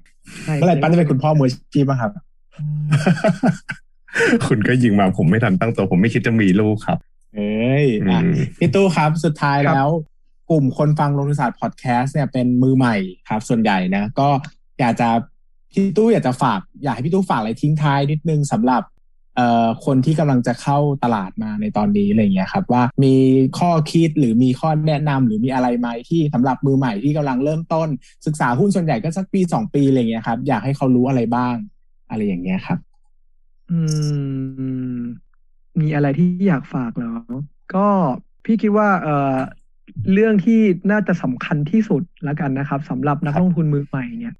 [0.43, 2.11] เมื่อไหร่ปั้นจะเป็นคุณพ่อมืออาชีพบ้างครับ
[4.47, 6.97] คุณก็ยิงมาผมไม่ทันตั้งตัวผมไม่คิดจะมีลูกครับ
[7.35, 7.85] เอ้ย
[8.59, 9.89] พี่ตู้ครับสุดท้ายแล้ว
[10.49, 12.95] กลุ่มคนฟังลงทุนศาสตร์พอดแคสต์เนี่ยเป็นมือใหม่
[13.29, 14.29] ครับ ส่วนใหญ่นะ ก็
[14.79, 15.09] อยากจะ
[15.71, 18.83] พี่ตู้อยากจะฝาก อยากให้พี่ตู้ฝากอะไรทิ้งท้ายนิดนึงสำหรับ
[19.35, 23.15] เอ่อคนที่กำลังจะเข้าตลาดมาในตอนนี้อะไรเงี้ยครับ ว่ามี
[23.59, 27.87] ข้อคิดหรือมีข้อแนะนำหรือมีอะไรไหมที่สำหรับมือใหม่ที่กำลังเริ่มต้น
[28.25, 31.55] ศึกษาหุ้นส่วนใหญ่ก็สักปีสองปีอะไรเงี้ยครับ อยากให้เขารู้อะไรบ้าง
[32.09, 32.77] อะไรอย่างเงี้ยครับ
[33.71, 33.79] อื
[34.97, 34.99] ม
[35.81, 37.13] มีอะไรที่อยากฝากเหรอ
[37.75, 37.87] ก็
[38.45, 39.37] พี่คิดว่าเอ่อ
[40.13, 40.59] เรื่องที่
[40.91, 44.33] น่าจะสำคัญที่สุดแล้วกันนะครับสำหรับนักลงทุนมือใหม่เนี่ย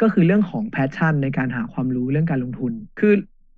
[0.00, 3.12] ก็คือเรื่องของ passion ในการหาความรู้เรื่องการลงทุน คือ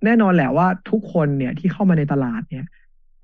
[0.05, 2.65] แน่นอนแหละว่าทุกคนเนี่ยที่เข้ามาในตลาดเนี่ย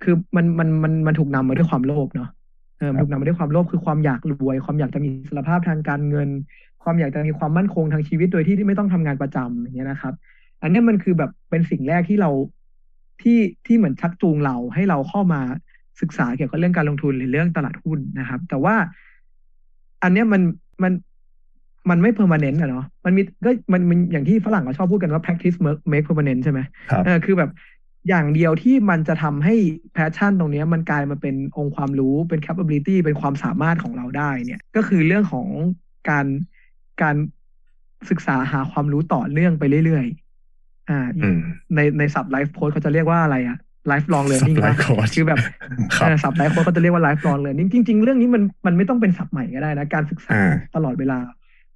[0.04, 2.30] คือมันมันมันมันถูกนำมาด้วยความโลภเนาะ
[2.78, 6.30] เออถูกนำมาด้วยความโลภคือความอยากรวย ความอยากจะมีอิสรภาพทางการเงิน
[6.84, 10.14] ความอยากจะมีความมั่นคงทางชีวิตโดยที่ไม่ต้องทำงานประจำอย่างเงี้ยนะครับ
[10.62, 12.30] อันนี้มันคือแบบเป็นสิ่งแรกที่เรา
[13.22, 15.42] ที่ที่เหมือนชักจูงเราให้เราเข้ามา
[16.02, 18.76] ศึกษาเกี่ยวกับเรื่องการลงทุนหรือเรื่องตลาดหุ้นนะครับ แต่ว่า
[20.04, 20.42] อันนี้มัน
[20.84, 20.94] มัน
[21.90, 25.58] มันไม่ permanent อะเนาะมันมีก็มันมันอย่างที่ฝรั่งเขาชอบพูดกันว่า practice
[25.92, 26.60] make permanent ใช่ไหม
[26.92, 27.52] ครับเออคือแบบ
[28.10, 29.56] อย่างเดียวที่มันจะทำให้
[29.96, 35.48] passion ตรงนี้มันกลายมาเป็นองค์ความรู้เป็น capability เป็นความสามารถของเราได้เนี่ย ก็คือเรื่องของ
[36.10, 36.26] การ
[37.02, 37.16] การ
[38.10, 40.27] ศึกษาหาความรู้ต่อเนื่องไปเรื่อยๆ
[40.90, 41.08] อ่า
[41.76, 45.40] ในในศัพท์ไลฟ์โค้ชเขาจะเรียกว่าอะไรอะ lifelong learning คือแบบ
[46.24, 50.34] ศัพท์ไลฟ์โค้ชเขาจะเรียกว่า lifelong learning จริง ๆ เรื่องนี้มันมันไม่ต้องเป็นศัพท์ใหม่ก็ได้นะ การศึกษา
[50.76, 51.20] ตลอดเวลา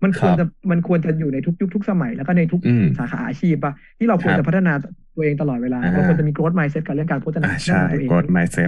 [0.03, 2.61] มันควรจะมันควรจะอยู่ในทุกยุคทุกสมัยแล้วก็ในทุก
[2.99, 4.73] สาขาอาชีพปะที่เราควรจะพัฒนา
[5.15, 7.49] ตัวเองตลอดเวลาเราควรจะมี growth mindset กับเรื่องการพัฒนา
[7.91, 8.09] ตัวเอง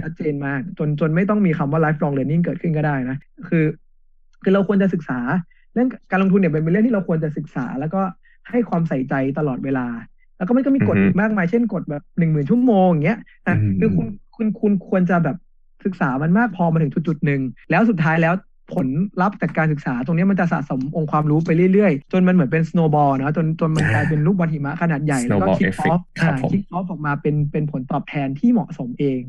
[0.04, 3.16] ชัดเจนมาก จนจนไม่ต้องมีคำว่า lifelong learning เกิดขึ้นก็ได้นะ
[3.48, 3.64] คือ
[4.42, 5.18] คือเราควรจะศึกษา
[5.74, 8.00] เรื่องการลงทุนเนี่ยเป็นเรื่องที่เราควรจะศึกษา แล้วก็
[8.50, 9.86] ให้ความใส่ใจตลอดเวลา
[10.36, 15.36] แล้วก็มันก็มีกฎมากมายเช่นกฎแบบหนึ่งหมื่นชั่วโมงอย่างเงี้ยอะคือคุณคุณคุณควรจะแบบ
[15.84, 18.34] ศึกษามันมากพอมาถึงจุดจุดหนึ่งแล้วสุดท้ายแล้ว
[18.74, 18.88] ผล
[19.20, 26.00] ลัพธ์จากการศึกษาตรงนี้มันจะสะสมองค์ความรู้ไปเรื่อยๆ จนมันเหมือนเป็น snowball นะจนจนมันกลายเป็นลูกบอลหิมะขนาดใหญ่ แล้วก็ kick off
[26.50, 29.20] kick off ออกมาเป็นเป็นผลตอบแทนที่เหมาะสมเอง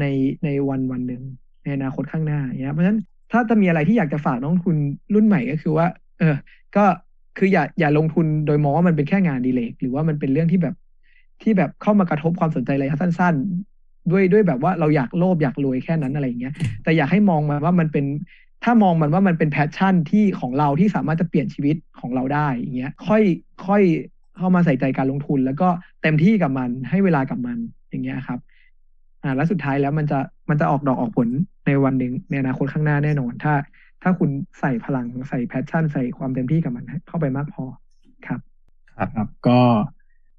[0.00, 0.04] ใน
[0.44, 1.22] ในวันวันหนึ่ง
[1.62, 2.98] ในอนาคตข้างหน้าเนี่ยเพราะฉะนั้น
[3.32, 4.76] ถ้าจะมีอะไรที่อยากจะฝากนักลงทุน
[5.14, 5.86] รุ่นใหม่ก็คือว่า
[6.18, 6.34] เออ
[6.76, 6.84] ก็
[7.38, 10.74] คืออย่าอย่าลงทุนโดยมองว่ามันเป็นแค่งานอดิเรกหรือว่ามันเป็นเรื่องที่แบบ
[11.42, 13.34] ที่แบบเข้ามากระทบความสนใจระยะสั้น
[13.72, 18.04] ๆ ด้วยด้วยแบบว่าเราอยากโลภอยากรวยแค่นั้นอะไรอย่างเงี้ย แต่อยากให้มองมาว่ามันเป็น
[18.64, 23.22] ถ้ามองมันว่ามันเป็น passion ที่ของเราที่สามารถจะเปลี่ยนชีวิตของเราได้อย่างเงี้ย ค่อย
[23.66, 23.82] ค่อย
[24.36, 25.68] เข้ามาใส่ใจการลงทุน แล้วก็
[26.02, 27.58] เต็มที่กับมันให้เวลากับมัน
[27.90, 28.38] อย่างเงี้ยครับ
[29.22, 30.18] อ่า แล้วสุดท้ายแล้วมันจะ
[30.48, 31.28] มันจะออกดอกออกผล
[31.66, 33.54] ในวันหนึ่งในอนาคตข้างหน้าแน่นอน ถ้า
[34.02, 37.64] ถ้าคุณใส่พลังใส่แพชชั่น ใส่ความเต็มที่กับมันเข้าไปมากพอ
[38.26, 38.40] ครับ
[38.96, 39.58] ครับ ก็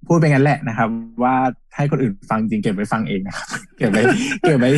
[0.07, 0.89] พูดไปงั้นแหละนะครับ
[1.23, 1.35] ว่า
[1.75, 3.47] ให้คนอื่นฟังจริงเก็บไว้ฟังเองนะครับ
[3.77, 4.03] เก็บไว้
[4.41, 4.71] เก็บไว้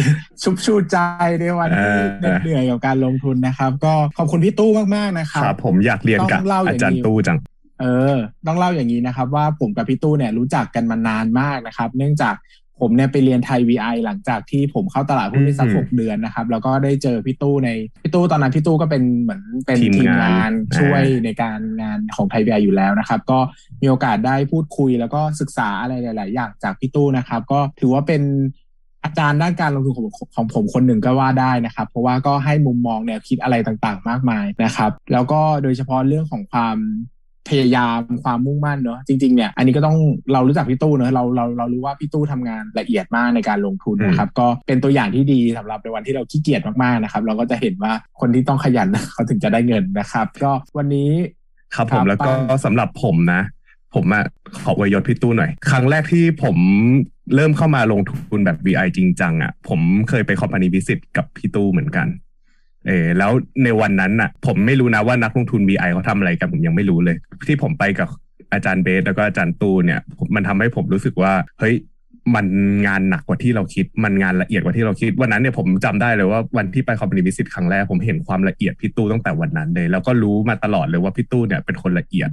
[0.43, 0.97] ชุบชูใจ
[1.39, 7.37] ในวันที่เหนื่อยกับการลงทุนนะครับ ก็ขอบคุณพี่ตู้มากๆนะครับครับ ผมอยากเรียนกับอาจารย์ตู้จัง
[7.81, 8.17] เออ
[8.47, 12.35] ต้องเล่าอย่างนี้นะครับ ว่าผมกับพี่ตู้เนี่ยรู้จักกันมานานมากนะครับ เนื่องจาก
[12.79, 17.69] ผมเนี่ยไปเรียนไทย VI หลังจากที่ผมเข้าตลาดหุ้นได้สักหกเดือนนะครับ แล้วก็ได้เจอพี่ตู้ใน
[18.03, 23.39] พี่ตู้ตอนนั้นพี่ตู้ก็เป็นเหมือนเป็นทีมงานช่วยในการงานของไทย VI อยู่แล้วนะครับ ก็
[23.81, 28.23] มีโอกาสได้พูดคุยแล้วก็ศึกษาอะไรหลาย ๆ อย่างจากพี่ตู้นะครับ ก็ถือว่าเป็น
[29.03, 36.77] อาจารย์ด้านการลงทุนของของผมคนหนึ่งก็ว่าได้นะครับ เพราะว่าก็ให้มุมมองแนวคิดอะไรต่างๆ มากมายนะครับ แล้วก็โดยเฉพาะเรื่องของความ
[37.49, 39.97] พยายามความมุ่งมั่นเนอะจริงๆเนี่ยอันนี้ก็ต้อง
[40.33, 51.09] เรารู้จักพี่ตู้เนอะเราเราเรารู้ว่าพี่ตู้ทำงานละเอียดมากในการลงทุนนะครับก็เป็นตัวอย่างที่ดีสำหรับในวันที่เราขี้เกียจมากๆนะครับ เราก็จะเห็นว่าคนที่ต้องขยันเขาถึงจะได้เงินนะครับ ก็วันนี้
[51.75, 52.31] ครับผมแล้วก็
[52.65, 53.41] สำหรับผมนะ
[53.95, 54.23] ผมอะ
[54.63, 56.57] ขอวยยศพี่ตู้หน่อย ครั้งแรกที่ผม
[57.35, 59.79] เริ่มเข้ามาลงทุนแบบ VI จริงจังอะผม
[60.09, 62.07] เคยไปคอมพานีวิสิตกับพี่ตู้เหมือนกัน
[62.87, 63.31] เออแล้ว
[63.63, 67.17] ในวันนั้นน่ะ ผมไม่รู้นะว่านักลงทุน VI เขาทำอะไรกันผมยังไม่รู้เลย
[67.47, 68.09] ที่ผมไปกับ
[68.53, 69.99] อาจารย์เบสแล้วก็อาจารย์ตูเนี่ย
[70.35, 71.75] มันทำให้ผมรู้สึกว่า เฮ้ย
[72.35, 72.45] มัน
[72.87, 82.29] งานหนักกว่าที่เราคิด มันงานละเอียดกว่าที่เราคิด วันนั้นเนี่ยผมจำได้เลยว่าวันที่ไปคอมพานีวิสิตครั้งแรกผมเห็นความละเอียดพี่ตู้ตั้งแต่วันนั้นเลย แล้วก็รู้มาตลอดเลยว่าพี่ตู้เนี่ยเป็นคนละเอียด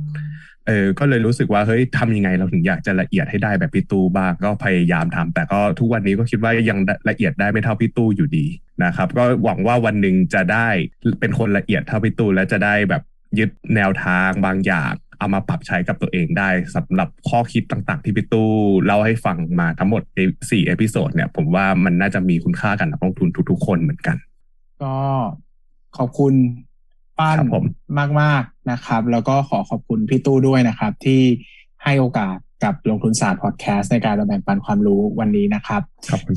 [0.67, 8.47] เออ ก็เลยรู้สึกว่าเฮ้ยทำยังไงเราถึงอยากจะละเอียดให้ได้แบบพี่ตู้บ้างก็พยายามทำแต่ก็ทุกวันนี้ก็คิดว่ายังละเอียดได้ไม่เท่าพี่ตู้อยู่ดี
[8.85, 10.69] นะครับ ก็หวังว่าวันหนึ่งจะได้
[11.21, 13.03] เป็นคนละเอียดเท่าพี่ตู้และจะได้แบบ
[13.39, 18.51] ยึดแนวทางบางอย่างเอามาปรับใช้กับตัวเองได้สำหรับข้อคิดต่างๆ ที่พี่ตู้
[18.85, 20.03] เล่าให้ฟังมาทั้งหมด
[20.51, 24.17] สี่ episode เนี่ย ผมว่ามันน่าจะมีคุณค่ากับนักลงทุนทุกๆ คนเหมือนกัน
[24.83, 24.95] ก็
[25.99, 26.35] ขอบคุณ
[27.19, 27.39] ป้าน
[28.21, 31.21] มากๆนะครับ แล้วก็ขอขอบคุณพี่ตู้ด้วยนะครับ ที่
[31.85, 35.83] ให้โอกาส กับลงทุนศาสตร์พอดแคสต์ในการแบ่งปันความรู้วันนี้นะครับ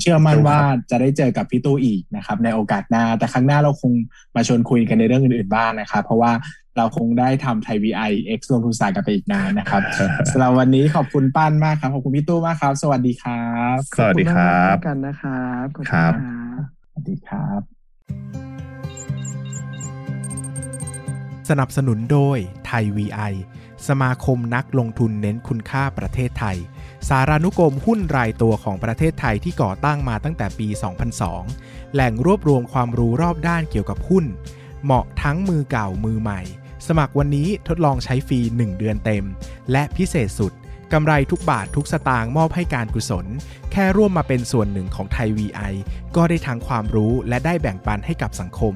[0.02, 0.60] เชื่อมั่นว่า
[0.92, 3.92] จะได้เจอกับพี่ตู้อีกนะครับ ในโอกาสหน้า แต่ครั้งหน้าเราคง
[4.36, 6.32] มาชวนคุยกันในเรื่องอื่นๆบ้างนะครับ เพราะว่า
[6.78, 9.82] เราคงได้ทำไทยวีไอเอ็กซ์ลงทุนศาสตร์กันไปอีกนานนะครับ
[10.30, 16.14] สำหรับวันนี้ขอบคุณป้านมากครับ ขอบคุณพี่ตู้มากครับ สวัสดีครับ สวัสดีครับกันนะครับครับ
[16.90, 17.62] สวัสดีครับ
[21.50, 23.34] สนับสนุนโดยไทย VI
[23.88, 26.58] สมาคมนักลงทุนเน้นคุณค่าประเทศไทย
[27.08, 30.68] สารานุกรมหุ้นรายตัวของประเทศไทยที่ก่อตั้งมาตั้งแต่ปี
[31.32, 34.26] 2002 แหล่งรวบรวมความรู้รอบด้านเกี่ยวกับหุ้น
[34.84, 36.42] เหมาะทั้งมือเก่ามือใหม่
[36.88, 39.26] สมัครวันนี้ทดลองใช้ฟรี 1 เดือนเต็ม
[39.72, 40.54] และพิเศษสุด
[40.94, 43.26] กำไรทุกบาททุกสตางค์มอบให้การกุศล
[43.72, 45.74] แค่ร่วมมาเป็นส่วนหนึ่งของไทย VI
[46.16, 48.74] ก็ได้ทั้งความรู้และได้แบ่งปันให้กับสังคม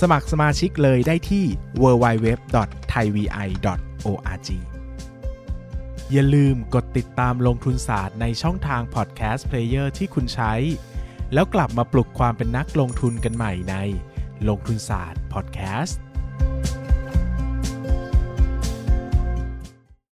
[0.00, 1.44] สมัครสมาชิกเลยได้ที่
[1.82, 4.50] www.thaivi.org
[6.12, 10.52] อย่าลืมกดติดตามลงทุนศาสตร์ในช่องทาง podcast player ที่คุณใช้
[11.34, 13.76] แล้วกลับมาปลุกความเป็นนักลงทุนกันใหม่ใน
[14.48, 15.98] ลงทุนศาสตร์พอดแคสต์